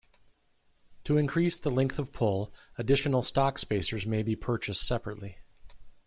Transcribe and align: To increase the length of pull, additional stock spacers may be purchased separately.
To 1.03 1.17
increase 1.19 1.59
the 1.59 1.69
length 1.69 1.99
of 1.99 2.11
pull, 2.11 2.51
additional 2.75 3.21
stock 3.21 3.59
spacers 3.59 4.03
may 4.03 4.23
be 4.23 4.35
purchased 4.35 4.81
separately. 4.87 5.37